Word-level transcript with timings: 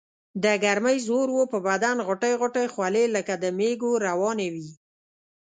دګرمۍ 0.43 0.97
زور 1.07 1.27
وو 1.33 1.43
پۀ 1.51 1.57
بدن 1.67 1.97
غوټۍ 2.07 2.33
غوټۍ 2.41 2.67
خولې 2.73 3.03
لکه 3.15 3.33
د 3.43 3.45
مېږو 3.57 3.91
روانې 4.07 4.47
وي 4.53 4.67
ـ 4.73 4.75